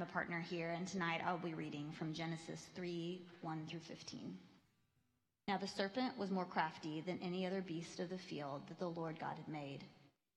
[0.00, 4.34] I'm a partner here, and tonight I'll be reading from Genesis 3 1 through 15.
[5.46, 8.88] Now the serpent was more crafty than any other beast of the field that the
[8.88, 9.84] Lord God had made.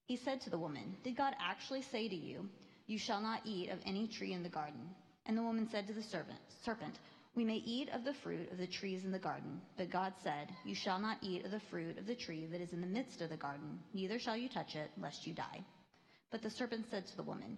[0.05, 2.50] He said to the woman, Did God actually say to you,
[2.88, 4.82] You shall not eat of any tree in the garden?
[5.28, 7.00] And the woman said to the serpent, Serpent,
[7.34, 9.62] we may eat of the fruit of the trees in the garden.
[9.77, 12.73] But God said, You shall not eat of the fruit of the tree that is
[12.73, 15.64] in the midst of the garden, neither shall you touch it, lest you die.
[16.32, 17.58] But the serpent said to the woman,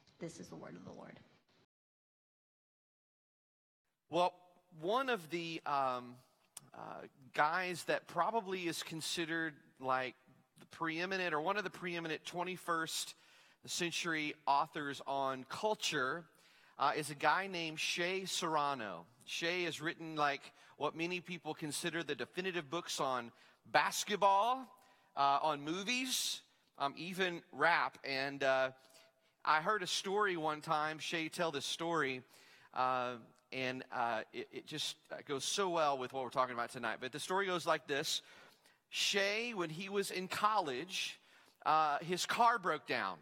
[0.21, 1.19] This is the word of the Lord.
[4.11, 4.35] Well,
[4.79, 6.13] one of the um,
[6.75, 10.13] uh, guys that probably is considered like
[10.59, 13.15] the preeminent or one of the preeminent 21st
[13.65, 16.23] century authors on culture
[16.77, 19.07] uh, is a guy named Shea Serrano.
[19.25, 23.31] Shea has written like what many people consider the definitive books on
[23.71, 24.67] basketball,
[25.17, 26.41] uh, on movies,
[26.77, 27.97] um, even rap.
[28.03, 28.69] And uh,
[29.43, 32.21] I heard a story one time, Shea tell this story,
[32.75, 33.13] uh,
[33.51, 36.97] and uh, it, it, just uh, goes so well with what we're talking about tonight.
[37.01, 38.21] But the story goes like this
[38.89, 41.19] Shea, when he was in college,
[41.65, 43.17] uh, his car broke down.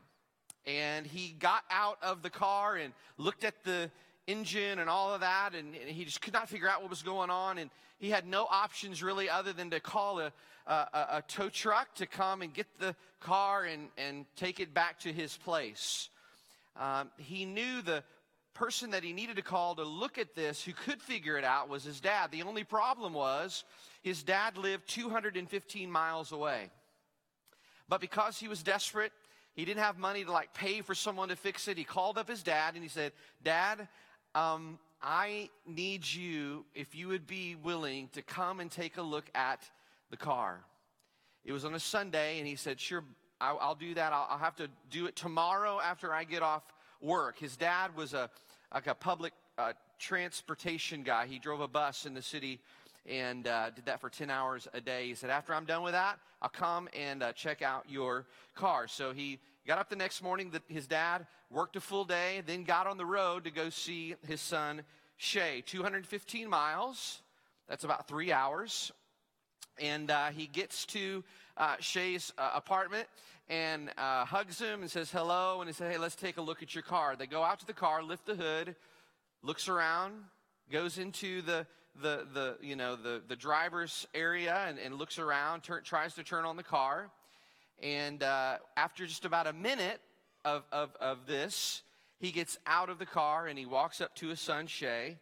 [0.66, 3.90] And he got out of the car and looked at the
[4.30, 7.02] engine and all of that, and, and, he just could not figure out what was
[7.02, 7.58] going on.
[7.58, 10.32] And he had no options really other than to call a,
[10.68, 15.00] a, a tow truck to come and get the car and, and take it back
[15.00, 16.10] to his place.
[16.80, 18.04] Um, he knew the
[18.54, 21.70] person that he needed to call to look at this who could figure it out
[21.70, 22.32] was his dad.
[22.32, 23.64] The only problem was
[24.02, 26.70] his dad lived 215 miles away.
[27.88, 29.12] But because he was desperate,
[29.56, 31.78] he didn't have money to like pay for someone to fix it.
[31.78, 33.12] He called up his dad and he said,
[33.44, 33.88] Dad,
[34.36, 39.30] um, I need you, if you would be willing, to come and take a look
[39.34, 39.70] at
[40.12, 40.60] the car.
[41.46, 43.04] It was on a Sunday, and he said, Sure,
[43.40, 44.12] I'll, I'll do that.
[44.12, 46.64] I'll, I'll, have to do it tomorrow after I get off
[47.02, 47.40] work.
[47.40, 48.30] His dad was a,
[48.74, 51.26] like a public uh, transportation guy.
[51.28, 52.60] He drove a bus in the city
[53.06, 55.08] and uh, did that for 10 hours a day.
[55.08, 58.26] He said, After I'm done with that, I'll come and uh, check out your
[58.56, 58.88] car.
[58.88, 60.52] So he got up the next morning.
[60.52, 64.16] The, his dad worked a full day, then got on the road to go see
[64.28, 64.84] his son,
[65.18, 65.62] Shea.
[65.66, 67.22] 215 miles.
[67.68, 68.92] That's about three hours.
[69.80, 71.24] And uh, he gets to
[71.56, 73.08] uh, Shea's uh, apartment
[73.48, 75.62] and uh, hugs him and says hello.
[75.62, 77.16] And he says, Hey, let's take a look at your car.
[77.16, 78.76] They go out to the car, lift the hood,
[79.42, 80.14] looks around,
[80.72, 81.66] goes into the
[82.02, 86.24] the, the you know the, the driver's area and, and looks around, turn, tries to
[86.24, 87.10] turn on the car.
[87.82, 90.02] And uh, after just about a minute
[90.44, 91.82] of, of, of this,
[92.20, 95.18] he gets out of the car and he walks up to his son, Shea.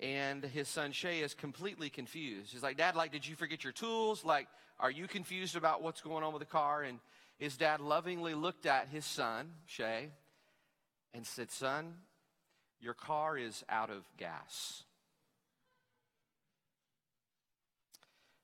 [0.00, 2.52] And his son, Shea, is completely confused.
[2.52, 4.24] He's like, Dad, like, did you forget your tools?
[4.24, 4.48] Like,
[4.80, 6.82] are you confused about what's going on with the car?
[6.82, 6.98] And
[7.38, 10.10] his dad lovingly looked at his son, Shea,
[11.14, 11.94] and said, Son,
[12.80, 14.84] your car is out of gas.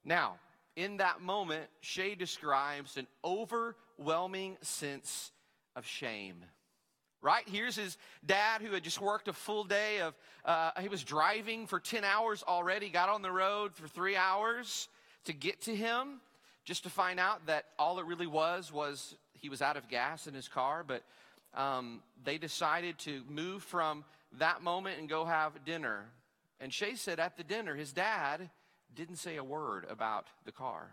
[0.05, 0.37] Now,
[0.79, 5.33] in that moment, Shea describes an overwhelming sense
[5.75, 6.37] of shame.
[7.21, 7.43] Right?
[7.49, 10.15] Here's his dad who had just worked a full day of,
[10.45, 14.89] uh, he was driving for 10 hours already, got on the road for three hours
[15.25, 16.21] to get to him,
[16.65, 20.29] just to find out that all it really was was he was out of gas
[20.29, 20.85] in his car.
[20.87, 21.03] But
[21.55, 24.05] um, they decided to move from
[24.39, 26.05] that moment and go have dinner.
[26.61, 28.49] And Shea said at the dinner, his dad
[28.95, 30.91] didn't say a word about the car.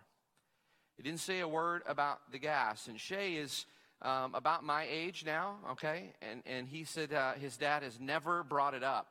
[0.97, 2.88] He didn't say a word about the gas.
[2.88, 3.65] And Shea is
[4.01, 6.13] um, about my age now, okay?
[6.21, 9.07] And, and he said uh, his dad has never brought it up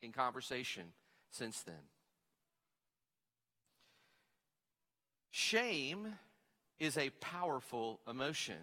[0.00, 0.84] in conversation
[1.30, 1.74] since then.
[5.30, 6.08] Shame
[6.78, 8.58] is a powerful emotion,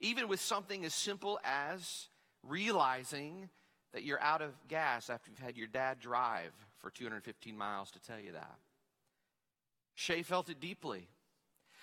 [0.00, 2.08] even with something as simple as
[2.42, 3.48] realizing
[3.92, 8.00] that you're out of gas after you've had your dad drive for 215 miles to
[8.02, 8.58] tell you that.
[9.94, 11.08] Shea felt it deeply.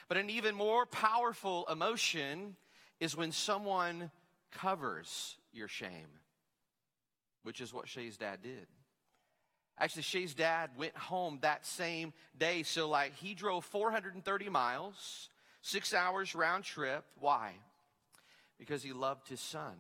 [0.08, 2.56] But an even more powerful emotion
[3.00, 4.12] is when someone
[4.52, 6.20] covers your shame,
[7.44, 8.68] which is what Shea's dad did.
[9.80, 12.64] Actually, Shea's dad went home that same day.
[12.64, 15.30] So, like, he drove 430 miles,
[15.62, 17.04] six hours round trip.
[17.20, 17.54] Why?
[18.60, 19.74] Because he loved his son.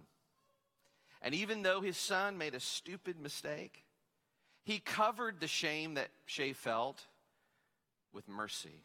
[1.21, 3.83] And even though his son made a stupid mistake,
[4.63, 7.05] he covered the shame that Shea felt
[8.13, 8.83] with mercy.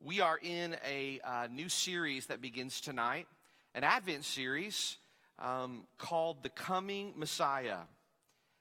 [0.00, 3.26] We are in a uh, new series that begins tonight,
[3.74, 4.96] an Advent series
[5.38, 7.78] um, called The Coming Messiah.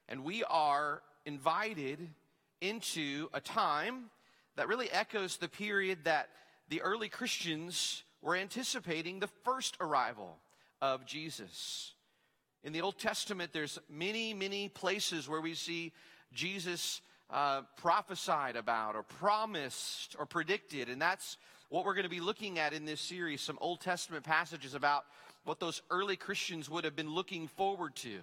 [0.10, 2.10] And we are invited
[2.62, 4.10] into a time
[4.56, 6.30] that really echoes the period that
[6.70, 10.38] the early Christians were anticipating the first arrival
[10.82, 11.94] of Jesus.
[12.64, 15.92] In the Old Testament, there's many, many places where we see
[16.34, 17.02] Jesus
[17.34, 20.88] uh, prophesied about or promised or predicted.
[20.88, 21.38] And that's
[21.70, 25.06] what we're going to be looking at in this series some Old Testament passages about
[25.44, 28.20] what those early Christians would have been looking forward to.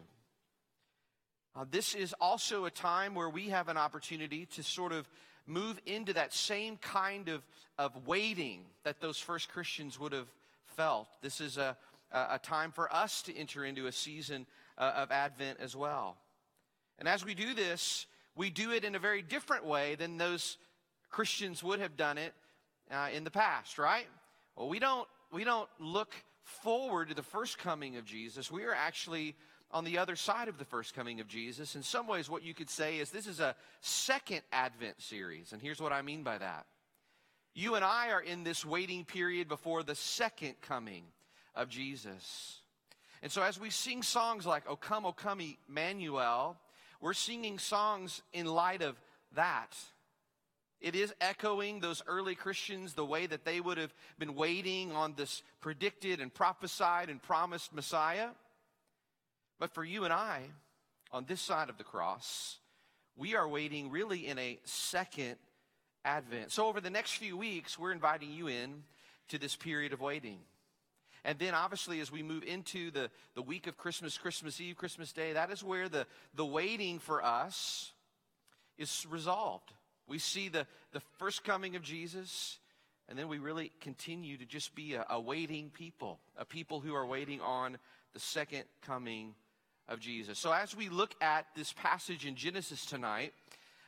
[1.57, 5.09] Uh, this is also a time where we have an opportunity to sort of
[5.45, 7.43] move into that same kind of,
[7.77, 10.29] of waiting that those first Christians would have
[10.77, 11.09] felt.
[11.21, 11.77] This is a,
[12.13, 14.47] a time for us to enter into a season
[14.79, 16.17] uh, of Advent as well.
[17.01, 18.07] And as we do this,
[18.37, 20.57] we do it in a very different way than those
[21.11, 22.33] Christians would have done it
[22.91, 24.07] uh, in the past, right?
[24.57, 28.51] Well, we don't, we don't look forward to the first coming of Jesus.
[28.51, 29.37] We are actually
[29.73, 31.77] on the other side of the first coming of Jesus.
[31.77, 35.53] In some ways, what you could say is this is a second Advent series.
[35.53, 36.67] And here's what I mean by that.
[37.55, 41.05] You and I are in this waiting period before the second coming
[41.55, 42.61] of Jesus.
[43.23, 46.57] And so, as we sing songs like O Come, O Come, Emmanuel,
[47.01, 49.01] we're singing songs in light of
[49.35, 49.77] that.
[50.81, 55.15] It is echoing those early Christians, the way that they would have been waiting on
[55.15, 58.29] this predicted and prophesied and promised Messiah.
[59.59, 60.41] But for you and I,
[61.13, 62.59] on this side of the cross,
[63.17, 65.37] we are waiting really in a second
[66.05, 66.51] advent.
[66.51, 68.85] So, over the next few weeks, we're inviting you in
[69.29, 70.39] to this period of waiting.
[71.25, 75.13] And then, obviously, as we move into the, the week of Christmas, Christmas Eve, Christmas
[75.13, 77.93] Day, that is where the, the waiting for us
[78.79, 79.73] is resolved.
[80.07, 82.59] We see the, the first coming of Jesus,
[83.09, 86.95] and then we really continue to just be a, a waiting people, a people who
[86.95, 87.77] are waiting on
[88.15, 89.35] the second coming
[89.89, 90.39] of Jesus.
[90.39, 93.35] So, as we look at this passage in Genesis tonight,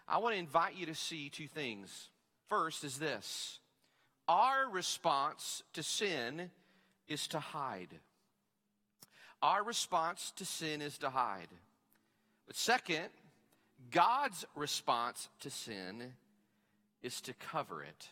[0.07, 2.11] I want to invite you to see two things.
[2.49, 3.59] First is this
[4.29, 6.51] our response to sin
[7.13, 7.99] is to hide.
[9.43, 11.49] Our response to sin is to hide.
[12.47, 13.09] But second,
[13.91, 16.13] God's response to sin
[17.03, 18.09] is to cover it.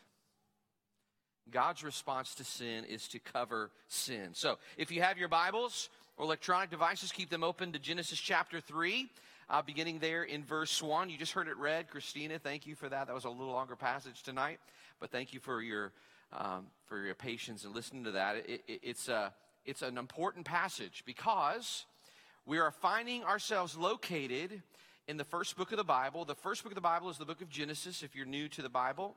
[1.50, 4.30] God's response to sin is to cover sin.
[4.32, 8.60] So, if you have your Bibles or electronic devices, keep them open to Genesis chapter
[8.60, 9.08] 3,
[9.48, 11.10] uh, beginning there in verse 1.
[11.10, 11.88] You just heard it read.
[11.88, 13.06] Christina, thank you for that.
[13.08, 14.60] That was a little longer passage tonight,
[15.00, 15.92] but thank you for your
[16.32, 18.36] um, for your patience and listening to that.
[18.36, 19.32] It, it, it's, a,
[19.64, 21.86] it's an important passage because
[22.46, 24.62] we are finding ourselves located
[25.08, 26.24] in the first book of the Bible.
[26.24, 28.62] The first book of the Bible is the book of Genesis, if you're new to
[28.62, 29.16] the Bible.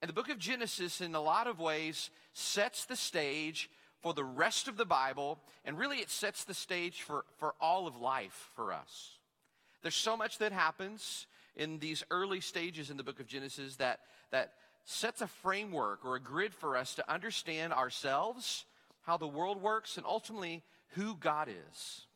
[0.00, 3.70] And the book of Genesis, in a lot of ways, sets the stage
[4.00, 7.86] for the rest of the Bible, and really it sets the stage for, for all
[7.86, 9.18] of life for us.
[9.82, 14.00] There's so much that happens in these early stages in the book of Genesis that,
[14.30, 14.52] that
[14.84, 18.64] sets a framework or a grid for us to understand ourselves,
[19.02, 22.06] how the world works, and ultimately who God is.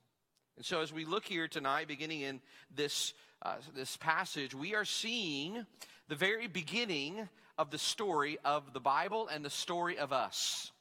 [0.57, 2.41] And so, as we look here tonight, beginning in
[2.75, 5.65] this, uh, this passage, we are seeing
[6.09, 10.73] the very beginning of the story of the Bible and the story of us.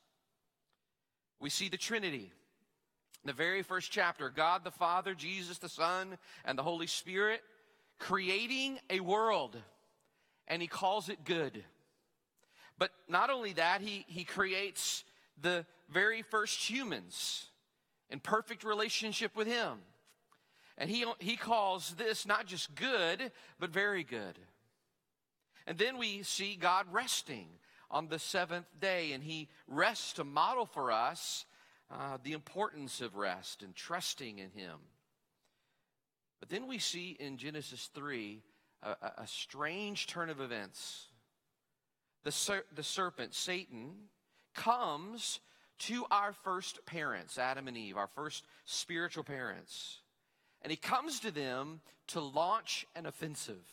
[1.39, 2.31] We see the Trinity.
[3.25, 7.41] The very first chapter God the Father, Jesus the Son, and the Holy Spirit
[7.99, 9.57] creating a world,
[10.47, 11.63] and He calls it good.
[12.77, 15.03] But not only that, he, he creates
[15.41, 17.47] the very first humans
[18.09, 19.79] in perfect relationship with him.
[20.77, 24.37] And he, he calls this not just good, but very good.
[25.65, 27.47] And then we see God resting
[27.89, 31.45] on the seventh day, and he rests to model for us
[31.89, 34.77] uh, the importance of rest and trusting in him.
[36.39, 38.43] But then we see in Genesis 3
[38.83, 41.07] a, a strange turn of events.
[42.27, 43.93] The, ser- the serpent, Satan,
[44.53, 45.39] comes
[45.79, 49.99] to our first parents, Adam and Eve, our first spiritual parents.
[50.61, 53.63] And he comes to them to launch an offensive.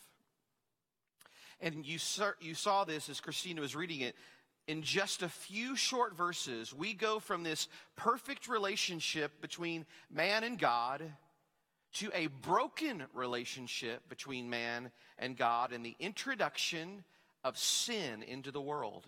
[1.60, 1.98] And you,
[2.40, 4.14] you saw this as Christina was reading it.
[4.68, 10.60] In just a few short verses, we go from this perfect relationship between man and
[10.60, 11.02] God
[11.94, 17.02] to a broken relationship between man and God and the introduction
[17.44, 19.06] of sin into the world.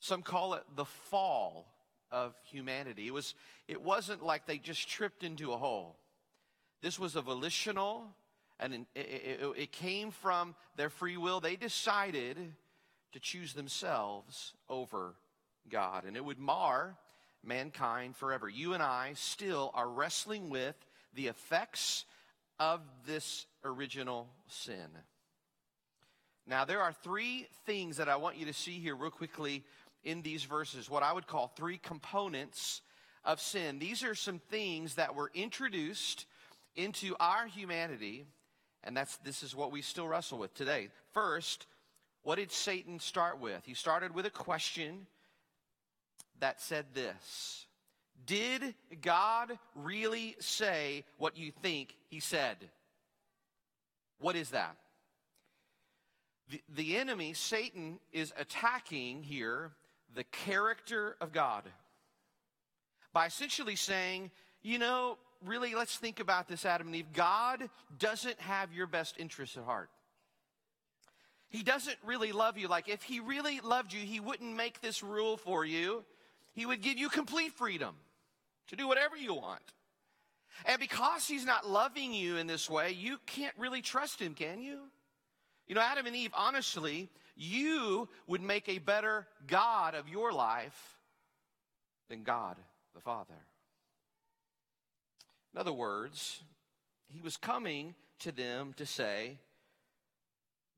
[0.00, 1.66] Some call it the fall
[2.10, 3.06] of humanity.
[3.06, 3.34] It, was,
[3.68, 5.96] it wasn't like they just tripped into a hole.
[6.82, 8.04] This was a volitional,
[8.60, 11.40] and it, it, it came from their free will.
[11.40, 12.36] They decided
[13.12, 15.14] to choose themselves over
[15.70, 16.96] God, and it would mar
[17.42, 18.48] mankind forever.
[18.48, 20.76] You and I still are wrestling with
[21.14, 22.04] the effects
[22.58, 24.88] of this original sin.
[26.46, 29.64] Now, there are three things that I want you to see here, real quickly,
[30.02, 32.82] in these verses, what I would call three components
[33.24, 33.78] of sin.
[33.78, 36.26] These are some things that were introduced
[36.76, 38.26] into our humanity,
[38.82, 40.88] and that's this is what we still wrestle with today.
[41.12, 41.66] First,
[42.22, 43.62] what did Satan start with?
[43.64, 45.06] He started with a question
[46.40, 47.66] that said this
[48.26, 52.56] Did God really say what you think he said?
[54.18, 54.76] What is that?
[56.50, 59.72] The, the enemy, Satan, is attacking here
[60.14, 61.64] the character of God
[63.12, 64.30] by essentially saying,
[64.62, 67.12] you know, really, let's think about this, Adam and Eve.
[67.12, 69.90] God doesn't have your best interests at heart.
[71.48, 72.66] He doesn't really love you.
[72.68, 76.04] Like, if He really loved you, He wouldn't make this rule for you.
[76.52, 77.94] He would give you complete freedom
[78.68, 79.62] to do whatever you want.
[80.66, 84.60] And because He's not loving you in this way, you can't really trust Him, can
[84.60, 84.80] you?
[85.66, 90.98] You know, Adam and Eve, honestly, you would make a better God of your life
[92.08, 92.56] than God
[92.94, 93.34] the Father.
[95.54, 96.42] In other words,
[97.08, 99.38] he was coming to them to say,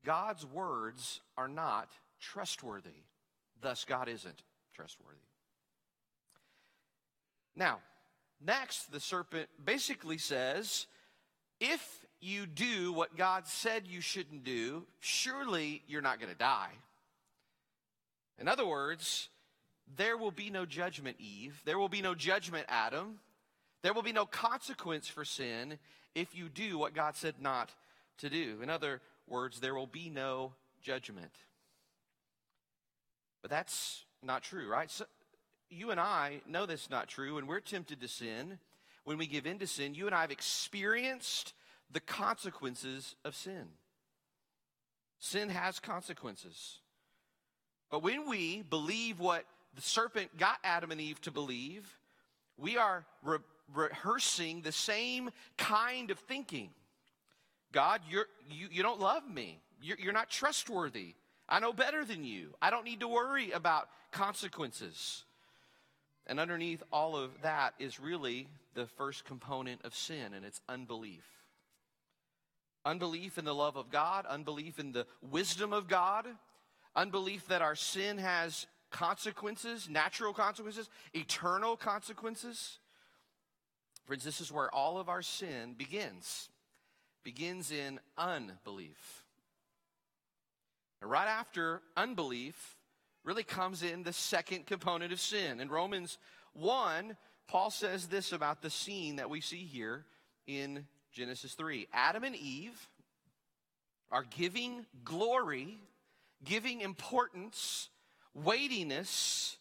[0.04, 1.88] God's words are not
[2.20, 3.02] trustworthy.
[3.60, 4.42] Thus, God isn't
[4.74, 5.18] trustworthy.
[7.56, 7.78] Now,
[8.44, 10.86] next, the serpent basically says,
[11.58, 16.70] if you do what God said you shouldn't do, surely you're not going to die.
[18.38, 19.28] In other words,
[19.96, 21.60] there will be no judgment, Eve.
[21.64, 23.20] There will be no judgment, Adam.
[23.82, 25.78] There will be no consequence for sin
[26.14, 27.70] if you do what God said not
[28.18, 28.58] to do.
[28.62, 31.32] In other words, there will be no judgment.
[33.42, 34.90] But that's not true, right?
[34.90, 35.04] So
[35.70, 37.36] you and I know that's not true.
[37.36, 38.58] When we're tempted to sin,
[39.04, 41.54] when we give in to sin, you and I have experienced
[41.90, 43.66] the consequences of sin.
[45.18, 46.78] Sin has consequences.
[47.90, 51.96] But when we believe what the serpent got Adam and Eve to believe,
[52.56, 53.38] we are re-
[53.74, 56.70] rehearsing the same kind of thinking.
[57.72, 59.60] God, you're, you, you don't love me.
[59.80, 61.14] You're, you're not trustworthy.
[61.48, 62.54] I know better than you.
[62.60, 65.24] I don't need to worry about consequences.
[66.26, 71.24] And underneath all of that is really the first component of sin, and it's unbelief.
[72.86, 76.24] Unbelief in the love of God, unbelief in the wisdom of God,
[76.94, 82.78] unbelief that our sin has consequences, natural consequences, eternal consequences.
[84.04, 86.48] Friends, this is where all of our sin begins.
[87.24, 89.24] Begins in unbelief.
[91.02, 92.76] And right after unbelief
[93.24, 95.58] really comes in the second component of sin.
[95.58, 96.18] In Romans
[96.52, 97.16] 1,
[97.48, 100.04] Paul says this about the scene that we see here
[100.46, 100.86] in
[101.16, 101.88] Genesis 3.
[101.94, 102.88] Adam and Eve
[104.12, 105.78] are giving glory,
[106.44, 107.88] giving importance,
[108.34, 109.56] weightiness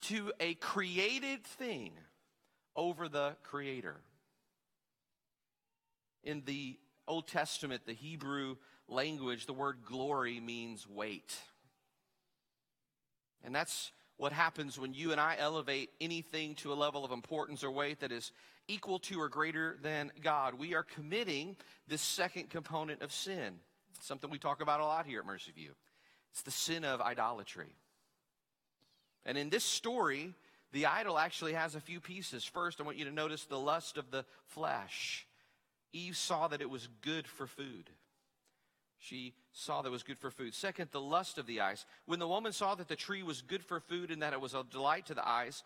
[0.00, 1.92] to a created thing
[2.74, 3.96] over the Creator.
[6.24, 8.56] In the Old Testament, the Hebrew
[8.88, 11.36] language, the word glory means weight.
[13.44, 17.62] And that's what happens when you and I elevate anything to a level of importance
[17.62, 18.32] or weight that is
[18.68, 20.54] equal to or greater than God.
[20.54, 21.56] We are committing
[21.86, 23.54] this second component of sin,
[24.00, 25.72] something we talk about a lot here at Mercy View.
[26.32, 27.74] It's the sin of idolatry.
[29.24, 30.34] And in this story,
[30.72, 32.44] the idol actually has a few pieces.
[32.44, 35.26] First, I want you to notice the lust of the flesh.
[35.92, 37.90] Eve saw that it was good for food.
[38.98, 40.54] She saw that was good for food.
[40.54, 41.84] Second, the lust of the eyes.
[42.06, 44.54] When the woman saw that the tree was good for food and that it was
[44.54, 45.62] a delight to the eyes,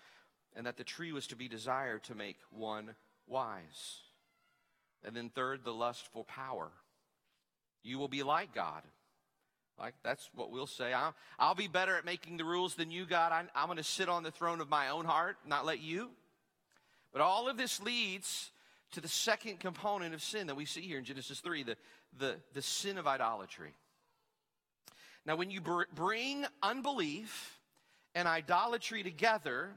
[0.56, 2.94] and that the tree was to be desired to make one
[3.26, 4.00] wise.
[5.04, 6.70] And then third, the lust for power.
[7.82, 8.82] You will be like God.
[9.78, 10.92] Like that's what we'll say.
[10.92, 13.32] I'll, I'll be better at making the rules than you, God.
[13.32, 16.10] I, I'm going to sit on the throne of my own heart, not let you.
[17.12, 18.50] But all of this leads
[18.92, 21.76] to the second component of sin that we see here in Genesis 3 the,
[22.18, 23.74] the, the sin of idolatry.
[25.26, 27.60] Now, when you br- bring unbelief
[28.14, 29.70] and idolatry together,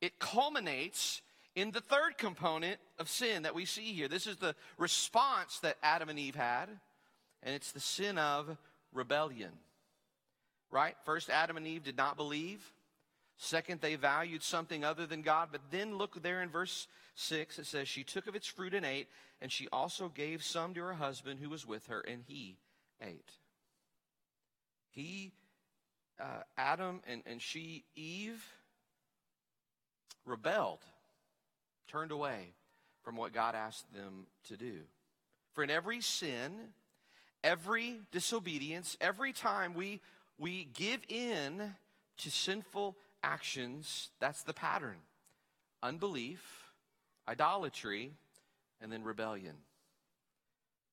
[0.00, 1.22] it culminates
[1.54, 4.08] in the third component of sin that we see here.
[4.08, 6.68] This is the response that Adam and Eve had,
[7.42, 8.56] and it's the sin of
[8.92, 9.52] rebellion.
[10.70, 10.96] Right?
[11.04, 12.72] First, Adam and Eve did not believe.
[13.36, 15.48] Second, they valued something other than God.
[15.52, 18.86] But then look there in verse 6, it says, She took of its fruit and
[18.86, 19.08] ate,
[19.40, 22.56] and she also gave some to her husband who was with her, and he
[23.00, 23.30] ate.
[24.90, 25.32] He,
[26.20, 28.44] uh, Adam and, and she, Eve,
[30.24, 30.84] rebelled,
[31.88, 32.54] turned away
[33.02, 34.80] from what God asked them to do.
[35.52, 36.52] For in every sin,
[37.42, 40.00] every disobedience, every time we,
[40.38, 41.74] we give in
[42.18, 44.96] to sinful actions, that's the pattern
[45.82, 46.61] unbelief,
[47.28, 48.12] idolatry,
[48.80, 49.56] and then rebellion.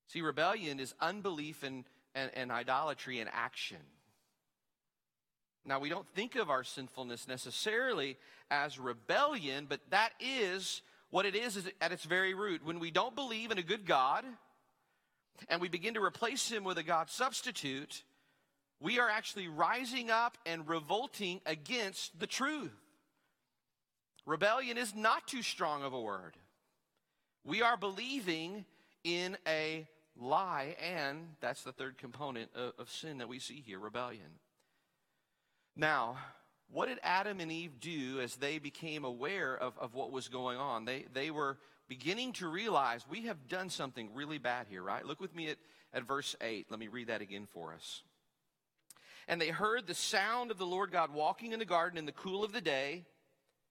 [0.07, 3.77] See, rebellion is unbelief and, and, and idolatry in action.
[5.65, 8.17] Now, we don't think of our sinfulness necessarily
[8.50, 10.81] as rebellion, but that is
[11.12, 12.65] what it is at its very root.
[12.65, 14.25] When we don't believe in a good God
[15.48, 18.03] and we begin to replace him with a God substitute,
[18.79, 22.71] we are actually rising up and revolting against the truth.
[24.29, 26.38] Rebellion is not too strong of a word.
[27.43, 28.63] We are believing
[29.03, 33.79] in a lie, and that's the third component of, of sin that we see here
[33.79, 34.37] rebellion.
[35.75, 36.18] Now,
[36.72, 40.59] what did Adam and Eve do as they became aware of, of what was going
[40.59, 40.85] on?
[40.85, 45.03] They, they were beginning to realize we have done something really bad here, right?
[45.03, 45.57] Look with me at,
[45.92, 46.68] at verse 8.
[46.70, 48.03] Let me read that again for us.
[49.27, 52.11] And they heard the sound of the Lord God walking in the garden in the
[52.11, 53.05] cool of the day.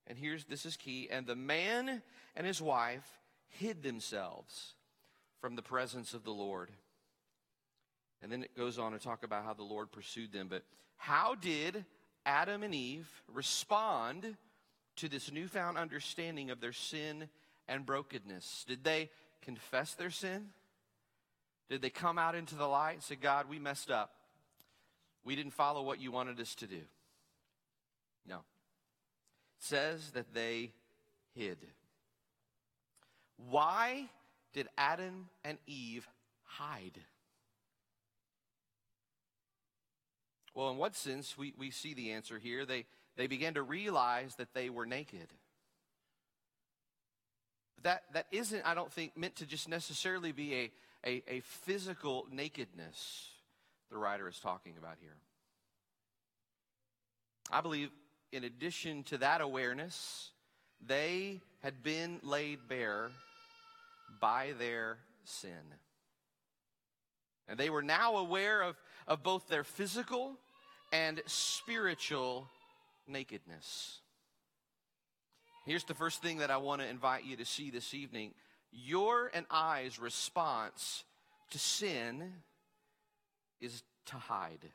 [0.09, 1.09] And here's this is key.
[1.11, 2.03] And the man
[2.35, 3.07] and his wife
[3.51, 4.75] hid themselves
[5.41, 6.71] from the presence of the Lord.
[8.23, 10.49] And then it goes on to talk about how the Lord pursued them.
[10.49, 10.65] But
[10.97, 11.85] how did
[12.27, 14.37] Adam and Eve respond
[14.97, 17.29] to this newfound understanding of their sin
[17.69, 18.65] and brokenness?
[18.67, 19.11] Did they
[19.43, 20.47] confess their sin?
[21.69, 24.11] Did they come out into the light and say, God, we messed up?
[25.25, 26.81] We didn't follow what you wanted us to do.
[28.27, 28.39] No.
[29.59, 30.73] Says that they
[31.35, 31.59] hid.
[33.51, 34.09] Why
[34.53, 36.09] did Adam and Eve
[36.45, 36.99] hide?
[40.55, 41.39] Well, in what sense?
[41.39, 42.65] We, we see the answer here.
[42.65, 45.29] They, they began to realize that they were naked.
[47.83, 50.73] That, that isn't, I don't think, meant to just necessarily be a,
[51.07, 53.31] a, a physical nakedness
[53.91, 55.17] the writer is talking about here.
[57.51, 57.91] I believe,
[58.33, 60.31] in addition to that awareness,
[60.87, 63.11] they had been laid bare
[64.21, 65.75] by their sin.
[67.49, 70.37] And they were now aware of, of both their physical
[70.93, 72.47] and spiritual
[73.07, 74.01] nakedness.
[75.65, 78.33] Here's the first thing that I want to invite you to see this evening
[78.71, 81.05] your and I's response
[81.51, 82.33] to sin
[83.61, 84.71] is to hide.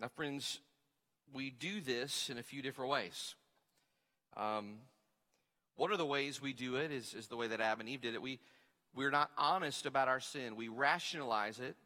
[0.00, 0.60] Now, friends,
[1.32, 3.34] we do this in a few different ways.
[4.36, 4.78] Um,
[5.76, 8.00] one of the ways we do it is, is the way that Adam and Eve
[8.00, 8.22] did it.
[8.22, 8.38] We,
[8.94, 10.56] we're not honest about our sin.
[10.56, 11.76] We rationalize it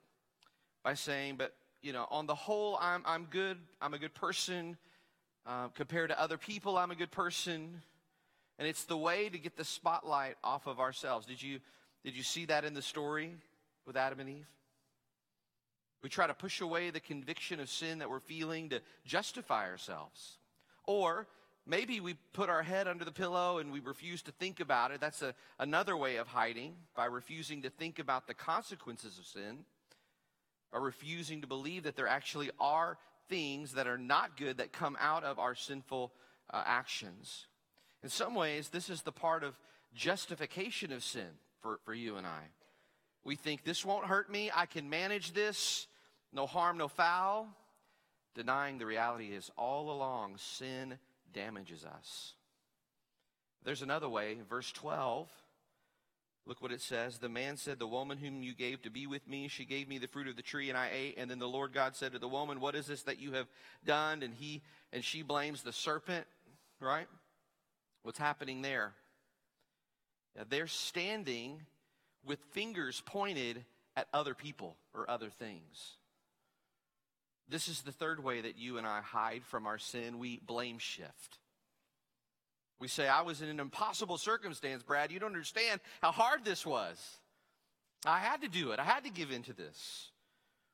[0.83, 3.59] by saying, but, you know, on the whole, I'm, I'm good.
[3.81, 4.77] I'm a good person.
[5.47, 7.83] Uh, compared to other people, I'm a good person.
[8.59, 11.27] And it's the way to get the spotlight off of ourselves.
[11.27, 11.61] Did you,
[12.05, 13.35] did you see that in the story
[13.87, 14.47] with Adam and Eve?
[16.05, 20.37] We try to push away the conviction of sin that we're feeling to justify ourselves.
[20.87, 21.27] Or
[21.67, 25.01] maybe we put our head under the pillow and we refuse to think about it.
[25.01, 29.65] That's a, another way of hiding by refusing to think about the consequences of sin,
[30.71, 32.99] by refusing to believe that there actually are
[33.31, 36.13] things that are not good that come out of our sinful
[36.53, 37.47] uh, actions.
[38.03, 39.55] In some ways, this is the part of
[39.95, 41.31] justification of sin
[41.63, 42.43] for, for you and I.
[43.25, 45.87] We think this won't hurt me, I can manage this,
[46.35, 47.49] no harm, no foul.
[48.35, 50.99] Denying the reality is all along sin
[51.33, 52.35] damages us.
[53.65, 55.29] There's another way, verse 12.
[56.47, 57.19] Look what it says.
[57.19, 59.99] The man said, The woman whom you gave to be with me, she gave me
[59.99, 61.15] the fruit of the tree, and I ate.
[61.17, 63.47] And then the Lord God said to the woman, What is this that you have
[63.87, 64.23] done?
[64.23, 66.27] And he and she blames the serpent,
[66.81, 67.07] right?
[68.03, 68.93] What's happening there?
[70.37, 71.63] Now, they're standing
[72.27, 73.65] with fingers pointed
[73.97, 75.97] at other people or other things.
[77.49, 80.19] This is the third way that you and I hide from our sin.
[80.19, 81.39] We blame shift.
[82.81, 85.13] We say, I was in an impossible circumstance, Brad.
[85.13, 87.19] You don't understand how hard this was.
[88.07, 90.11] I had to do it, I had to give in to this.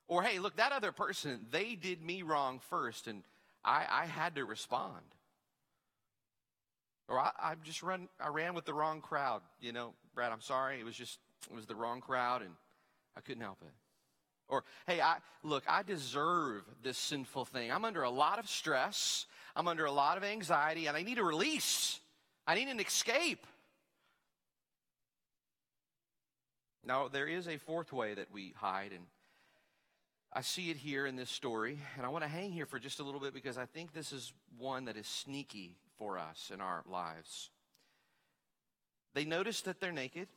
[0.08, 3.22] Or, hey, look, that other person, they did me wrong first, and
[3.64, 5.04] I, I had to respond.
[7.08, 9.42] Or I, I just run, I ran with the wrong crowd.
[9.60, 10.80] You know, Brad, I'm sorry.
[10.80, 12.50] It was just, it was the wrong crowd, and
[13.16, 13.72] I couldn't help it.
[14.50, 17.70] Or, hey, I look, I deserve this sinful thing.
[17.72, 19.26] I'm under a lot of stress.
[19.56, 22.00] I'm under a lot of anxiety, and I need a release.
[22.46, 23.46] I need an escape.
[26.84, 29.04] Now, there is a fourth way that we hide, and
[30.32, 33.00] I see it here in this story, and I want to hang here for just
[33.00, 36.60] a little bit because I think this is one that is sneaky for us in
[36.60, 37.50] our lives.
[39.14, 40.28] They notice that they're naked.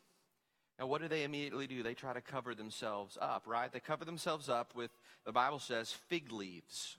[0.79, 1.83] And what do they immediately do?
[1.83, 3.71] They try to cover themselves up, right?
[3.71, 4.91] They cover themselves up with,
[5.25, 6.97] the Bible says, fig leaves.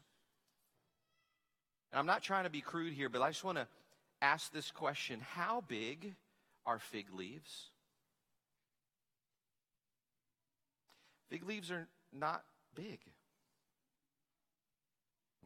[1.92, 3.66] And I'm not trying to be crude here, but I just want to
[4.22, 6.14] ask this question How big
[6.66, 7.70] are fig leaves?
[11.30, 13.00] Fig leaves are not big.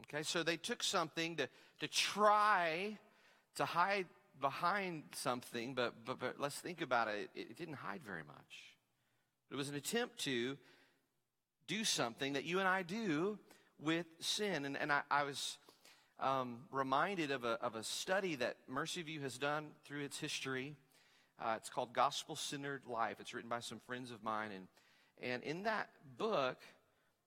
[0.03, 2.97] Okay, so they took something to, to try
[3.55, 4.05] to hide
[4.39, 7.29] behind something, but, but, but let's think about it.
[7.35, 7.51] it.
[7.51, 8.75] It didn't hide very much.
[9.51, 10.57] It was an attempt to
[11.67, 13.37] do something that you and I do
[13.79, 14.65] with sin.
[14.65, 15.57] And, and I, I was
[16.19, 20.75] um, reminded of a, of a study that Mercy View has done through its history.
[21.41, 23.17] Uh, it's called Gospel Centered Life.
[23.19, 24.51] It's written by some friends of mine.
[24.53, 24.67] And,
[25.21, 26.57] and in that book,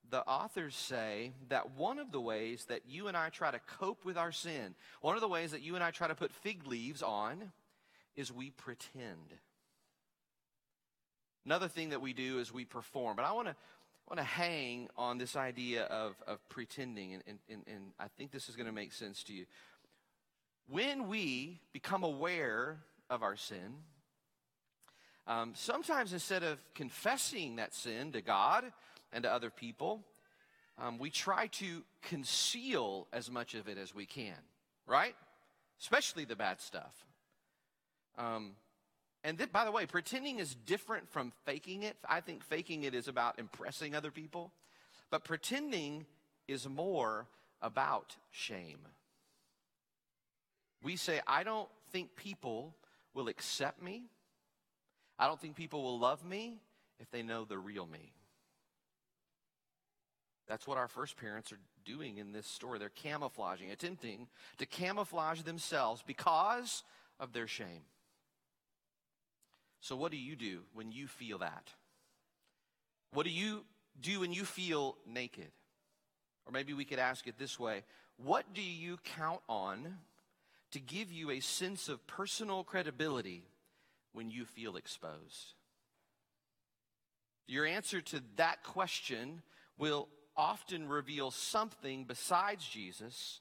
[0.09, 4.05] the authors say that one of the ways that you and I try to cope
[4.05, 6.67] with our sin, one of the ways that you and I try to put fig
[6.67, 7.51] leaves on,
[8.15, 9.33] is we pretend.
[11.45, 13.15] Another thing that we do is we perform.
[13.15, 13.55] But I want to
[14.09, 18.49] want to hang on this idea of, of pretending, and, and, and I think this
[18.49, 19.45] is going to make sense to you.
[20.67, 23.75] When we become aware of our sin,
[25.25, 28.65] um, sometimes instead of confessing that sin to God,
[29.13, 30.01] and to other people,
[30.77, 34.37] um, we try to conceal as much of it as we can,
[34.87, 35.15] right?
[35.79, 37.05] Especially the bad stuff.
[38.17, 38.51] Um,
[39.23, 41.95] and by the way, pretending is different from faking it.
[42.07, 44.51] I think faking it is about impressing other people,
[45.09, 46.05] but pretending
[46.47, 47.27] is more
[47.61, 48.79] about shame.
[50.83, 52.75] We say, I don't think people
[53.13, 54.03] will accept me.
[55.17, 56.57] I don't think people will love me
[56.99, 58.11] if they know the real me.
[60.47, 62.79] That's what our first parents are doing in this story.
[62.79, 64.27] They're camouflaging, attempting
[64.57, 66.83] to camouflage themselves because
[67.19, 67.83] of their shame.
[69.79, 71.69] So, what do you do when you feel that?
[73.13, 73.65] What do you
[73.99, 75.51] do when you feel naked?
[76.45, 77.83] Or maybe we could ask it this way
[78.17, 79.97] What do you count on
[80.71, 83.43] to give you a sense of personal credibility
[84.13, 85.53] when you feel exposed?
[87.47, 89.41] Your answer to that question
[89.77, 93.39] will often reveals something besides Jesus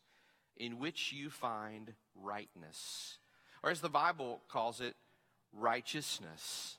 [0.56, 3.18] in which you find rightness,
[3.62, 4.94] or as the Bible calls it,
[5.52, 6.76] righteousness.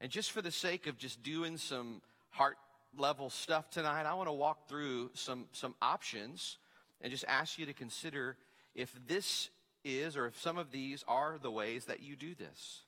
[0.00, 2.56] And just for the sake of just doing some heart
[2.96, 6.58] level stuff tonight, I want to walk through some, some options
[7.00, 8.36] and just ask you to consider
[8.74, 9.50] if this
[9.84, 12.82] is or if some of these are the ways that you do this.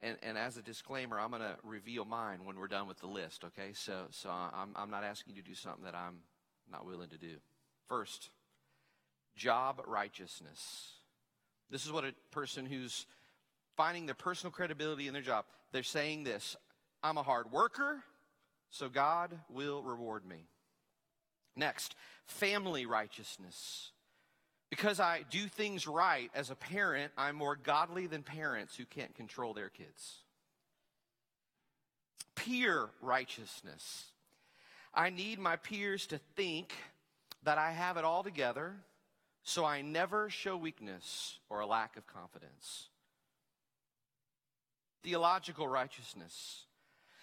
[0.00, 3.08] And, and as a disclaimer, I'm going to reveal mine when we're done with the
[3.08, 3.72] list, okay?
[3.72, 6.18] So, so I'm, I'm not asking you to do something that I'm
[6.70, 7.36] not willing to do.
[7.88, 8.30] First,
[9.34, 10.92] job righteousness.
[11.70, 13.06] This is what a person who's
[13.78, 16.56] finding their personal credibility in their job, they're saying this
[17.02, 18.02] I'm a hard worker,
[18.70, 20.48] so God will reward me.
[21.56, 21.94] Next,
[22.26, 23.92] family righteousness.
[24.70, 29.14] Because I do things right as a parent, I'm more godly than parents who can't
[29.14, 30.18] control their kids.
[32.34, 34.04] Peer righteousness.
[34.94, 36.72] I need my peers to think
[37.44, 38.74] that I have it all together,
[39.42, 42.88] so I never show weakness or a lack of confidence.
[45.02, 46.64] Theological righteousness.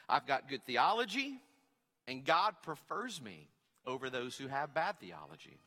[0.09, 1.39] I've got good theology,
[2.07, 3.49] and God prefers me
[3.85, 5.59] over those who have bad theology.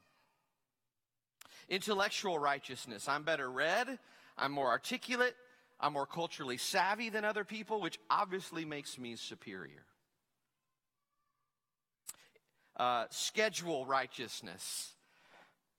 [1.68, 3.08] Intellectual righteousness.
[3.08, 3.98] I'm better read.
[4.36, 5.34] I'm more articulate.
[5.80, 9.84] I'm more culturally savvy than other people, which obviously makes me superior.
[12.76, 14.92] Uh, schedule righteousness.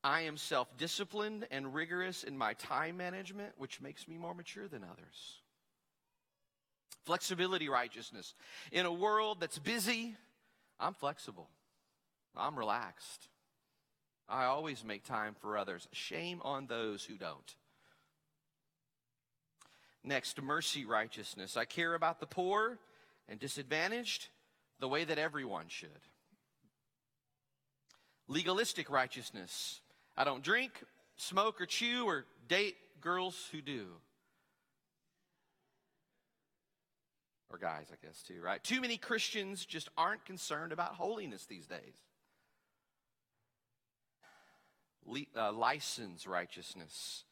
[0.04, 4.68] I am self disciplined and rigorous in my time management, which makes me more mature
[4.68, 5.42] than others.
[7.06, 8.34] Flexibility righteousness.
[8.72, 10.16] In a world that's busy,
[10.80, 11.50] I'm flexible,
[12.36, 13.28] I'm relaxed.
[14.30, 15.88] I always make time for others.
[15.92, 17.56] Shame on those who don't.
[20.04, 21.58] Next, mercy righteousness.
[21.58, 22.78] I care about the poor
[23.28, 24.28] and disadvantaged
[24.80, 25.90] the way that everyone should.
[28.28, 29.82] Legalistic righteousness.
[30.16, 30.72] I don't drink,
[31.18, 33.88] smoke, or chew, or date girls who do.
[37.50, 38.64] Or guys, I guess, too, right?
[38.64, 41.96] Too many Christians just aren't concerned about holiness these days.
[45.36, 47.24] Uh, license righteousness.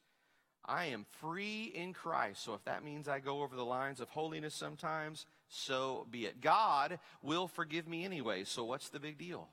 [0.64, 2.44] I am free in Christ.
[2.44, 6.42] So if that means I go over the lines of holiness sometimes, so be it.
[6.42, 8.44] God will forgive me anyway.
[8.44, 9.48] So what's the big deal?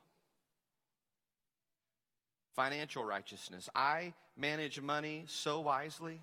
[2.53, 3.69] Financial righteousness.
[3.73, 6.19] I manage money so wisely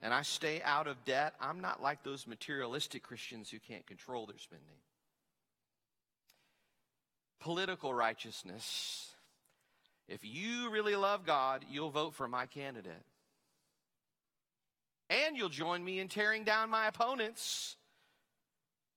[0.00, 1.34] and I stay out of debt.
[1.40, 4.76] I'm not like those materialistic Christians who can't control their spending.
[7.40, 9.13] Political righteousness.
[10.08, 13.04] If you really love God, you'll vote for my candidate.
[15.10, 17.76] And you'll join me in tearing down my opponents.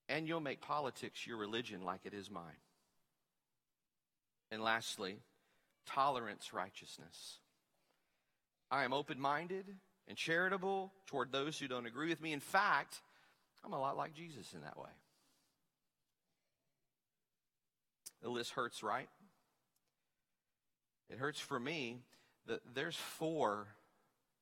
[0.10, 2.44] And you'll make politics your religion like it is mine.
[4.52, 5.18] And lastly,
[5.86, 7.40] tolerance righteousness.
[8.72, 9.66] I am open minded
[10.08, 12.34] and charitable toward those who don't agree with me.
[12.34, 13.02] In fact,
[13.64, 14.90] I'm a lot like Jesus in that way.
[18.22, 19.10] The list hurts, right?
[21.10, 22.00] It hurts for me
[22.48, 23.68] that there's four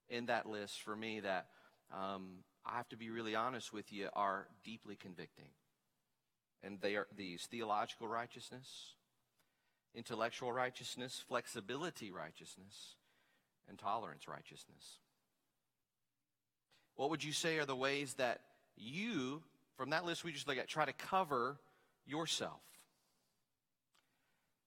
[0.10, 1.48] in that list for me that
[1.94, 5.50] um, I have to be really honest with you, are deeply convicting.
[6.64, 8.94] And they are these theological righteousness,
[9.94, 12.96] intellectual righteousness, flexibility righteousness,
[13.70, 15.00] and tolerance righteousness.
[16.96, 18.42] What would you say are the ways that
[18.76, 19.44] you,
[19.78, 21.58] from that list we just look at, try to cover
[22.06, 22.62] yourself?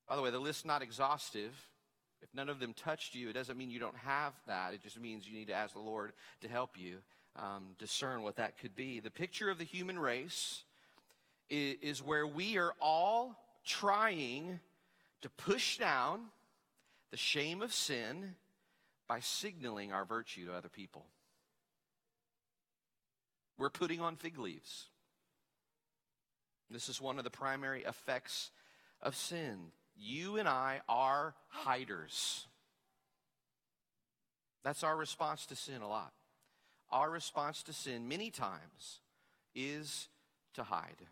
[0.08, 1.52] By the way, the list's not exhaustive.
[2.22, 4.74] If none of them touched you, it doesn't mean you don't have that.
[4.74, 6.98] It just means you need to ask the Lord to help you
[7.36, 9.00] um, discern what that could be.
[9.00, 10.64] The picture of the human race
[11.48, 14.60] is, is where we are all trying
[15.22, 16.26] to push down
[17.10, 18.34] the shame of sin
[19.06, 21.06] by signaling our virtue to other people.
[23.58, 24.86] We're putting on fig leaves.
[26.70, 28.50] This is one of the primary effects
[29.00, 29.72] of sin.
[29.98, 32.46] You and I are hiders.
[34.64, 36.12] That's our response to sin a lot.
[36.90, 39.00] Our response to sin, many times,
[39.54, 40.08] is
[40.54, 41.06] to hide.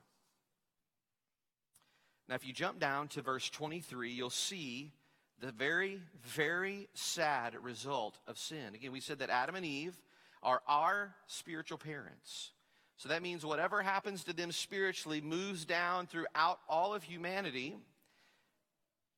[2.28, 4.92] Now, if you jump down to verse 23, you'll see
[5.40, 8.74] the very, very sad result of sin.
[8.74, 9.96] Again, we said that Adam and Eve
[10.42, 12.52] are our spiritual parents.
[12.96, 17.76] So that means whatever happens to them spiritually moves down throughout all of humanity.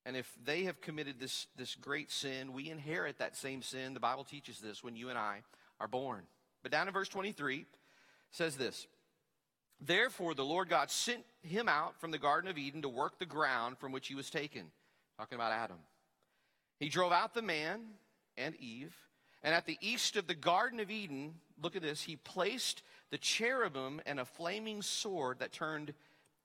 [0.09, 3.93] And if they have committed this, this great sin, we inherit that same sin.
[3.93, 5.43] The Bible teaches this when you and I
[5.79, 6.23] are born.
[6.63, 7.67] But down in verse 23
[8.31, 8.87] says this
[9.83, 13.27] Therefore, the Lord God sent him out from the Garden of Eden to work the
[13.27, 14.71] ground from which he was taken.
[15.19, 15.77] Talking about Adam.
[16.81, 17.83] He drove out the man
[18.39, 18.97] and Eve.
[19.43, 23.19] And at the east of the Garden of Eden, look at this, he placed the
[23.19, 25.93] cherubim and a flaming sword that turned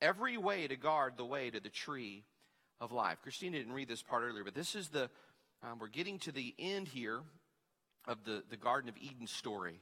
[0.02, 2.26] every way to guard the way to the tree
[2.80, 3.20] of life.
[3.22, 5.10] Christina didn't read this part earlier, but this is the,
[5.64, 7.22] um, we're getting to the end here
[8.08, 9.80] of the, the Garden of Eden story.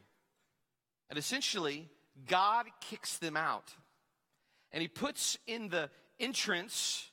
[1.09, 1.89] And essentially,
[2.27, 3.73] God kicks them out.
[4.71, 7.09] And he puts in the entrance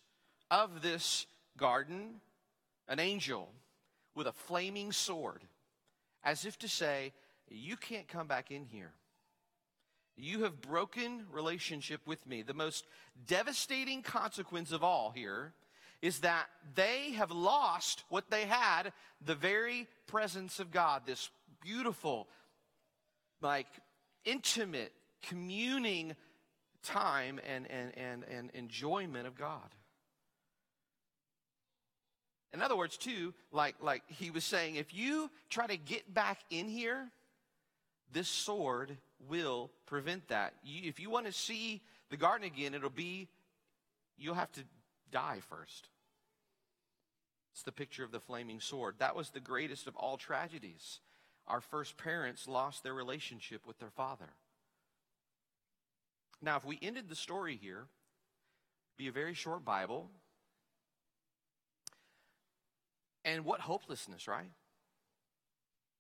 [0.51, 2.21] of this garden
[2.87, 3.51] an angel
[4.15, 5.43] with a flaming sword,
[6.23, 7.13] as if to say,
[7.49, 8.93] You can't come back in here.
[10.17, 12.43] You have broken relationship with me.
[12.43, 12.87] The most
[13.27, 15.55] devastating consequence of all here
[16.01, 18.93] is that they have lost what they had
[19.25, 21.31] the very presence of God, this
[21.61, 22.29] beautiful,
[23.41, 23.67] like
[24.25, 26.15] intimate, communing
[26.83, 29.75] time and, and, and, and enjoyment of God.
[32.53, 36.39] In other words, too, like, like he was saying, if you try to get back
[36.51, 37.09] in here,
[38.13, 38.97] this sword
[39.29, 40.55] will prevent that.
[40.63, 43.29] You, if you want to see the garden again, it'll be,
[44.17, 44.63] you'll have to
[45.11, 45.89] die first.
[47.53, 48.97] It's the picture of the flaming sword.
[48.99, 51.01] That was the greatest of all tragedies.
[51.49, 54.29] our first parents lost their relationship with their father.
[56.41, 57.87] Now, if we ended the story here,
[58.97, 60.11] be a very short Bible.
[63.25, 64.51] And what hopelessness, right?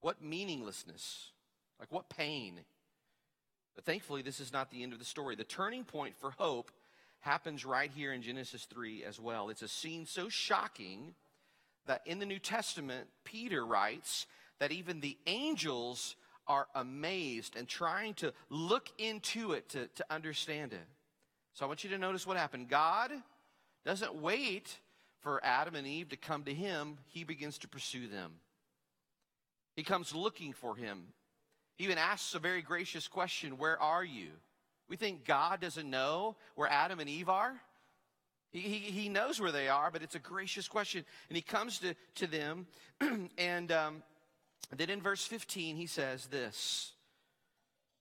[0.00, 1.32] What meaninglessness.
[1.80, 2.60] Like what pain.
[3.74, 5.34] But thankfully, this is not the end of the story.
[5.34, 6.70] The turning point for hope
[7.20, 9.48] happens right here in Genesis 3 as well.
[9.48, 11.14] It's a scene so shocking
[11.86, 14.26] that in the New Testament, Peter writes
[14.60, 20.72] that even the angels are amazed and trying to look into it to, to understand
[20.72, 20.86] it.
[21.54, 22.68] So I want you to notice what happened.
[22.68, 23.10] God
[23.84, 24.78] doesn't wait
[25.20, 28.34] for Adam and Eve to come to him, he begins to pursue them.
[29.74, 31.08] He comes looking for him.
[31.76, 34.30] He even asks a very gracious question Where are you?
[34.88, 37.54] We think God doesn't know where Adam and Eve are.
[38.50, 41.04] He, he, knows where they are, but it's a gracious question.
[41.28, 42.66] And he comes to, to them,
[43.38, 44.02] and um,
[44.74, 46.92] then in verse 15, he says this.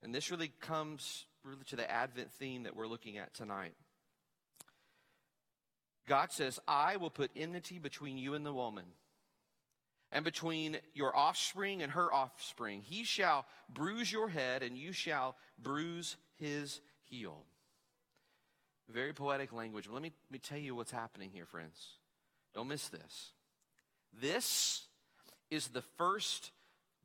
[0.02, 3.74] And this really comes really to the Advent theme that we're looking at tonight.
[6.08, 8.86] God says, I will put enmity between you and the woman,
[10.14, 12.82] and between your offspring and her offspring.
[12.82, 17.44] He shall bruise your head, and you shall bruise his heel.
[18.90, 19.86] Very poetic language.
[19.88, 21.88] But let me, let me tell you what's happening here, friends.
[22.54, 23.32] Don't miss this.
[24.20, 24.86] This
[25.52, 26.52] is the first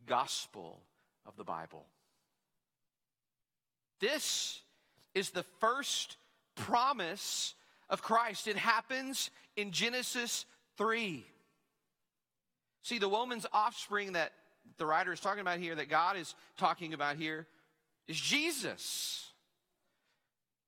[0.07, 0.81] gospel
[1.27, 1.87] of the Bible.
[4.01, 4.61] This
[5.15, 6.17] is the first
[6.55, 7.55] promise
[7.89, 8.49] of Christ.
[8.49, 10.45] It happens in Genesis
[10.77, 11.25] 3.
[12.83, 14.33] See, the woman's offspring that
[14.79, 17.47] the writer is talking about here, that God is talking about here,
[18.13, 19.31] is Jesus.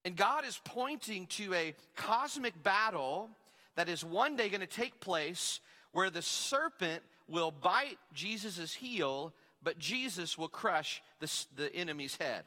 [0.06, 3.28] And God is pointing to a cosmic battle
[3.76, 5.60] that is one day going to take place
[5.92, 12.44] where the serpent will bite Jesus' heel, but Jesus will crush the, the enemy's head.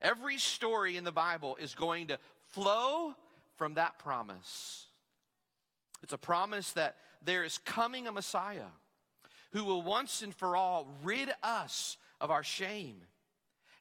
[0.00, 2.18] Every story in the Bible is going to
[2.50, 3.14] flow
[3.56, 4.86] from that promise.
[6.04, 8.70] It's a promise that there is coming a Messiah
[9.52, 13.00] who will once and for all rid us of our shame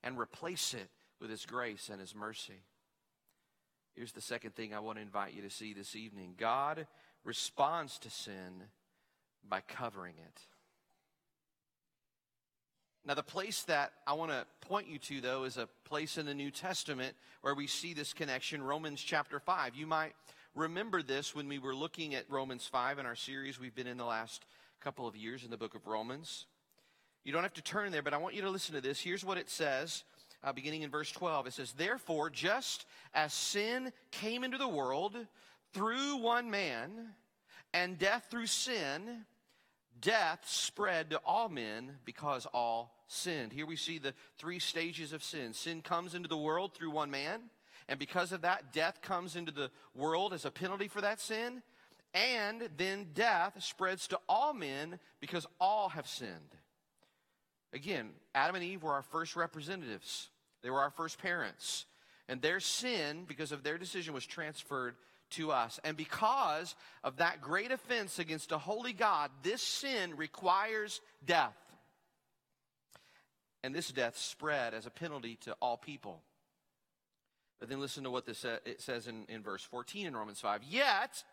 [0.05, 0.89] and replace it
[1.19, 2.63] with his grace and his mercy.
[3.95, 6.87] Here's the second thing I want to invite you to see this evening God
[7.23, 8.63] responds to sin
[9.47, 10.41] by covering it.
[13.07, 16.25] Now, the place that I want to point you to, though, is a place in
[16.25, 19.75] the New Testament where we see this connection, Romans chapter 5.
[19.75, 20.13] You might
[20.55, 23.97] remember this when we were looking at Romans 5 in our series we've been in
[23.97, 24.45] the last
[24.81, 26.47] couple of years in the book of Romans.
[27.25, 29.01] You don't have to turn there, but I want you to listen to this.
[29.01, 30.03] Here's what it says,
[30.43, 31.47] uh, beginning in verse 12.
[31.47, 32.85] It says, Therefore, just
[33.15, 35.17] as sin came into the world
[35.73, 36.91] through one man,
[37.73, 39.25] and death through sin,
[39.99, 43.51] death spread to all men because all sinned.
[43.51, 45.53] Here we see the three stages of sin.
[45.53, 47.41] Sin comes into the world through one man,
[47.89, 51.63] and because of that, death comes into the world as a penalty for that sin.
[52.13, 56.55] And then death spreads to all men because all have sinned.
[57.75, 60.29] Again, Adam and Eve were our first representatives,
[60.63, 61.85] they were our first parents.
[62.27, 64.95] And their sin, because of their decision, was transferred
[65.31, 65.79] to us.
[65.83, 71.55] And because of that great offense against a holy God, this sin requires death.
[73.63, 76.23] And this death spread as a penalty to all people.
[77.59, 80.39] But then listen to what this uh, it says in, in verse 14 in Romans
[80.39, 80.63] 5.
[80.63, 81.23] Yet,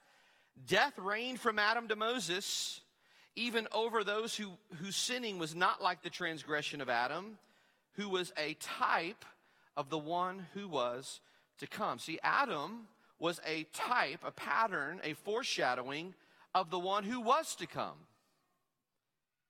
[0.67, 2.81] death reigned from Adam to Moses,
[3.35, 7.39] even over those who, whose sinning was not like the transgression of Adam,
[7.95, 9.25] who was a type
[9.77, 11.21] of the one who was
[11.59, 11.99] to come.
[11.99, 16.15] See, Adam was a type, a pattern, a foreshadowing
[16.55, 18.07] of the one who was to come.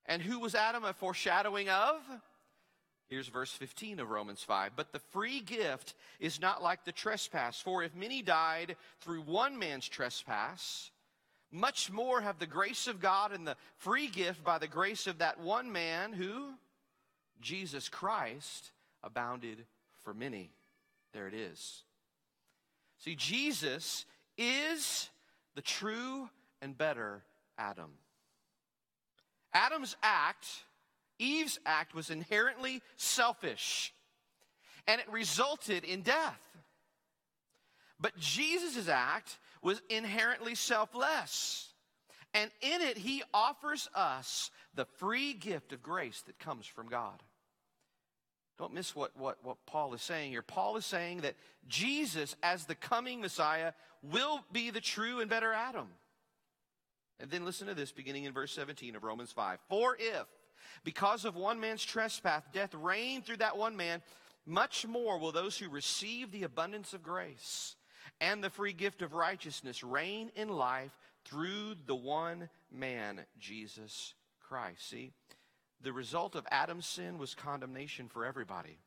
[0.07, 1.97] And who was Adam a foreshadowing of?
[3.09, 4.73] Here's verse 15 of Romans 5.
[4.75, 7.61] But the free gift is not like the trespass.
[7.61, 10.91] For if many died through one man's trespass,
[11.53, 15.19] much more have the grace of God and the free gift by the grace of
[15.19, 16.55] that one man who,
[17.41, 18.73] Jesus Christ,
[19.05, 19.65] abounded
[20.03, 20.51] for many.
[21.13, 21.83] There it is.
[22.99, 24.07] See, Jesus
[24.39, 25.11] is
[25.55, 26.31] the true
[26.63, 27.23] and better
[27.59, 27.91] Adam.
[29.53, 30.47] Adam's act,
[31.19, 33.93] Eve's act, was inherently selfish,
[34.87, 36.41] and it resulted in death.
[38.01, 41.73] But Jesus' act was inherently selfless.
[42.35, 47.23] And in it, he offers us the free gift of grace that comes from God.
[48.59, 50.43] Don't miss what, what, what Paul is saying here.
[50.43, 51.35] Paul is saying that
[51.69, 55.89] Jesus, as the coming Messiah, will be the true and better Adam.
[57.21, 59.59] And then listen to this beginning in verse 17 of Romans 5.
[59.69, 60.27] For if
[60.85, 64.03] Because of one man's trespass, death reigned through that one man.
[64.45, 67.77] Much more will those who receive the abundance of grace
[68.23, 74.89] and the free gift of righteousness reign in life through the one man, Jesus Christ.
[74.89, 75.11] See,
[75.83, 78.79] the result of Adam's sin was condemnation for everybody.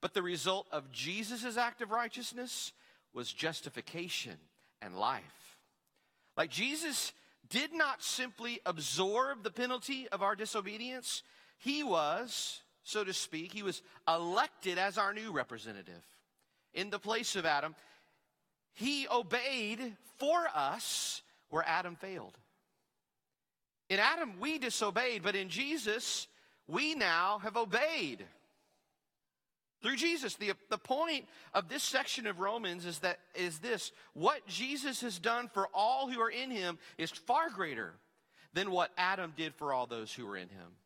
[0.00, 2.72] But the result of Jesus' act of righteousness
[3.12, 4.38] was justification
[4.80, 5.58] and life.
[6.34, 7.12] Like Jesus
[7.50, 11.22] did not simply absorb the penalty of our disobedience,
[11.58, 16.06] he was, so to speak, he was elected as our new representative
[16.72, 17.74] in the place of Adam.
[18.78, 22.38] He obeyed for us where Adam failed.
[23.88, 26.28] In Adam, we disobeyed, but in Jesus,
[26.68, 28.24] we now have obeyed.
[29.82, 30.36] Through Jesus.
[30.36, 31.24] The, the point
[31.54, 36.08] of this section of Romans is that is this what Jesus has done for all
[36.08, 37.94] who are in him is far greater
[38.52, 40.76] than what Adam did for all those who were in him.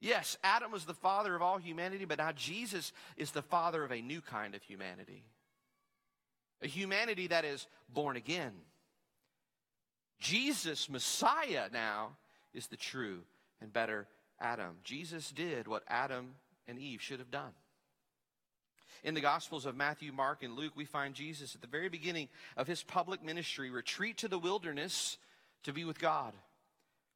[0.00, 3.90] Yes, Adam was the father of all humanity, but now Jesus is the father of
[3.90, 5.24] a new kind of humanity.
[6.62, 8.52] A humanity that is born again.
[10.18, 12.16] Jesus, Messiah, now
[12.54, 13.20] is the true
[13.60, 14.06] and better
[14.40, 14.76] Adam.
[14.84, 16.34] Jesus did what Adam
[16.66, 17.52] and Eve should have done.
[19.04, 22.28] In the Gospels of Matthew, Mark, and Luke, we find Jesus at the very beginning
[22.56, 25.18] of his public ministry retreat to the wilderness
[25.62, 26.32] to be with God,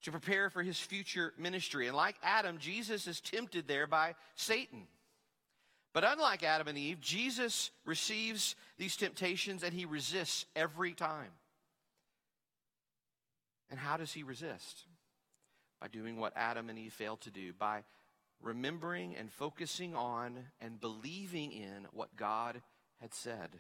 [0.03, 1.89] to prepare for his future ministry.
[1.89, 4.87] And like Adam, Jesus is tempted there by Satan.
[5.93, 11.33] But unlike Adam and Eve, Jesus receives these temptations and he resists every time.
[13.71, 14.85] And how does he resist?
[15.81, 17.83] By doing what Adam and Eve failed to do, by
[18.41, 22.61] remembering and focusing on and believing in what God
[23.01, 23.51] had said.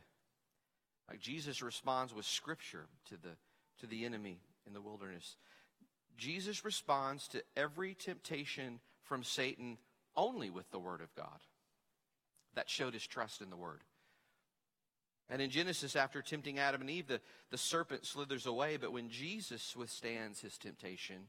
[1.08, 3.36] Like Jesus responds with scripture to the,
[3.80, 5.36] to the enemy in the wilderness.
[6.16, 9.78] Jesus responds to every temptation from Satan
[10.16, 11.40] only with the word of God.
[12.54, 13.82] That showed his trust in the word.
[15.28, 17.20] And in Genesis, after tempting Adam and Eve, the,
[17.50, 18.76] the serpent slithers away.
[18.76, 21.28] But when Jesus withstands his temptation,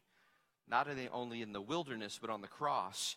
[0.68, 3.16] not only in the wilderness, but on the cross,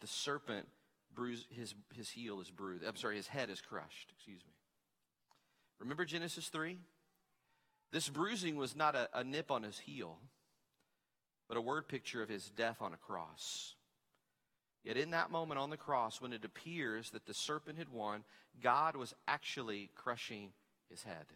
[0.00, 0.66] the serpent
[1.14, 2.84] bruise his, his heel is bruised.
[2.84, 4.12] I'm sorry, his head is crushed.
[4.16, 4.52] Excuse me.
[5.78, 6.78] Remember Genesis 3?
[7.92, 10.18] This bruising was not a, a nip on his heel,
[11.48, 13.74] but a word picture of his death on a cross.
[14.84, 18.22] Yet in that moment on the cross, when it appears that the serpent had won,
[18.62, 20.52] God was actually crushing
[20.90, 21.26] his head.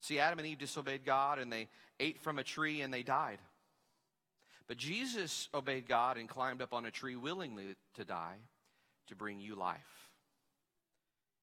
[0.00, 3.40] See, Adam and Eve disobeyed God and they ate from a tree and they died.
[4.68, 8.36] But Jesus obeyed God and climbed up on a tree willingly to die
[9.08, 10.08] to bring you life.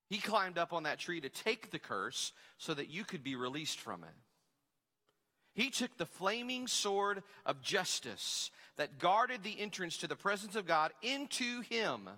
[0.10, 3.36] He climbed up on that tree to take the curse so that you could be
[3.36, 4.16] released from it.
[5.56, 10.68] He took the flaming sword of justice that guarded the entrance to the presence of
[10.68, 12.10] God into him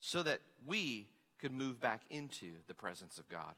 [0.00, 1.08] so that we
[1.38, 3.54] could move back into the presence of God.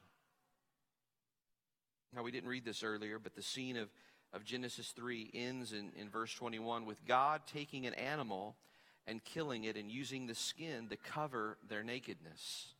[2.13, 3.89] Now, we didn't read this earlier, but the scene of
[4.33, 8.55] of Genesis 3 ends in, in verse 21 with God taking an animal
[9.05, 12.73] and killing it and using the skin to cover their nakedness.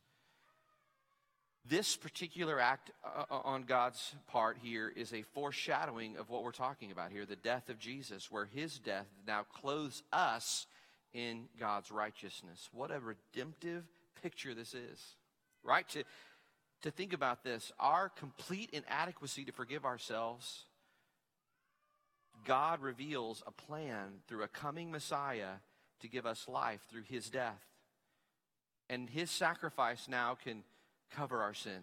[1.64, 6.52] This particular act uh, uh, on God's part here is a foreshadowing of what we're
[6.52, 10.66] talking about here the death of Jesus, where his death now clothes us
[11.12, 12.68] in God's righteousness.
[12.72, 13.84] What a redemptive
[14.22, 15.16] picture this is,
[15.62, 15.88] right?
[15.90, 16.04] To,
[16.82, 20.64] to think about this, our complete inadequacy to forgive ourselves
[22.44, 25.60] God reveals a plan through a coming Messiah
[26.00, 27.62] to give us life through his death.
[28.88, 30.62] And his sacrifice now can
[31.10, 31.80] cover our sin.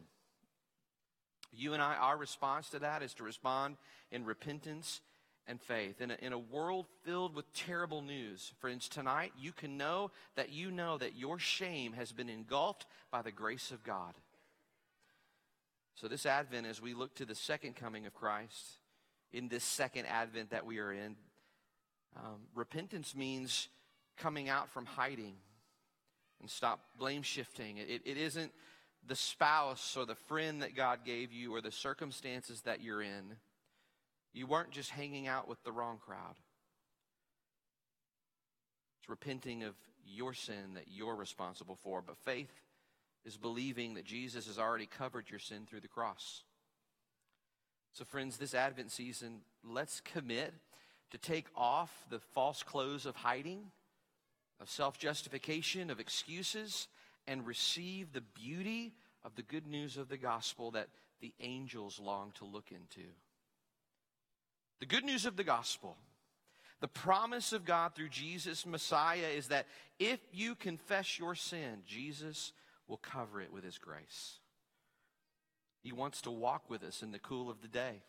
[1.52, 3.78] You and I, our response to that is to respond
[4.12, 5.02] in repentance
[5.48, 6.02] and faith.
[6.02, 10.52] In a, in a world filled with terrible news, friends, tonight you can know that
[10.52, 14.16] you know that your shame has been engulfed by the grace of God.
[15.96, 18.80] So, this Advent, as we look to the second coming of Christ,
[19.36, 21.16] in this second advent that we are in.
[22.16, 23.68] Um, repentance means
[24.18, 25.34] coming out from hiding
[26.40, 27.78] and stop blame shifting.
[27.78, 28.52] It, it isn't
[29.08, 33.38] the spouse or the friend that God gave you or the circumstances that you're in.
[34.34, 36.36] You weren't just hanging out with the wrong crowd.
[39.00, 39.76] It's repenting of
[40.06, 42.02] your sin that you're responsible for.
[42.02, 42.52] But faith
[43.26, 46.44] is believing that Jesus has already covered your sin through the cross.
[47.94, 50.54] So, friends, this Advent season, let's commit
[51.12, 53.72] to take off the false clothes of hiding,
[54.60, 56.88] of self justification, of excuses,
[57.28, 60.88] and receive the beauty of the good news of the gospel that
[61.22, 63.08] the angels long to look into.
[64.80, 65.98] The good news of the gospel
[66.82, 69.66] The promise of God through Jesus Messiah is that
[69.98, 72.52] if you confess your sin, Jesus
[72.88, 74.40] will cover it with his grace.
[75.82, 78.04] He wants to walk with us in the cool of the day.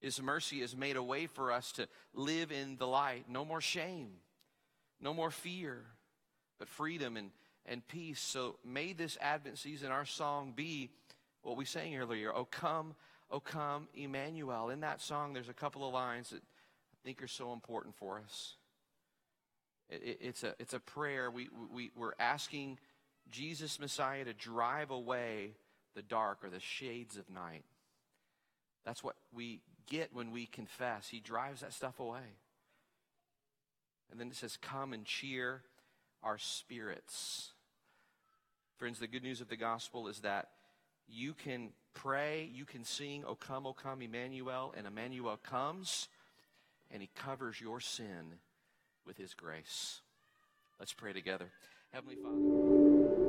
[0.00, 3.24] His mercy has made a way for us to live in the light.
[3.28, 4.10] No more shame,
[5.00, 5.82] no more fear,
[6.58, 7.30] but freedom and,
[7.66, 8.20] and peace.
[8.20, 10.90] So may this Advent season, our song be
[11.42, 12.94] what we sang earlier Oh, come,
[13.30, 14.70] oh, come, Emmanuel.
[14.70, 18.20] In that song, there's a couple of lines that I think are so important for
[18.24, 18.54] us.
[19.88, 21.30] It, it, it's, a, it's a prayer.
[21.30, 22.78] We, we, we're asking
[23.30, 25.52] Jesus Messiah to drive away
[25.94, 27.64] the dark or the shades of night.
[28.84, 31.08] That's what we get when we confess.
[31.08, 32.36] He drives that stuff away.
[34.10, 35.62] And then it says, Come and cheer
[36.22, 37.52] our spirits.
[38.78, 40.48] Friends, the good news of the gospel is that
[41.08, 46.08] you can pray, you can sing, O come, O come, Emmanuel, and Emmanuel comes,
[46.90, 48.34] and he covers your sin
[49.06, 50.02] with his grace.
[50.78, 51.50] Let's pray together.
[51.90, 53.25] Heavenly Father.